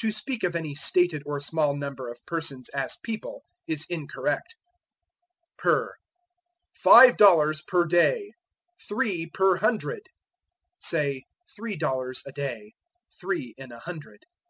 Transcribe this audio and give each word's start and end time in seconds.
To 0.00 0.12
speak 0.12 0.44
of 0.44 0.54
any 0.54 0.74
stated 0.74 1.22
or 1.24 1.40
small 1.40 1.74
number 1.74 2.10
of 2.10 2.18
persons 2.26 2.68
as 2.74 2.98
people 3.02 3.42
is 3.66 3.86
incorrect. 3.88 4.54
Per. 5.56 5.94
"Five 6.74 7.16
dollars 7.16 7.62
per 7.66 7.86
day." 7.86 8.32
"Three 8.86 9.30
per 9.32 9.56
hundred." 9.56 10.02
Say, 10.78 11.22
three 11.56 11.76
dollars 11.78 12.22
a 12.26 12.32
day; 12.32 12.74
three 13.18 13.54
in 13.56 13.72
a 13.72 13.78
hundred. 13.78 14.24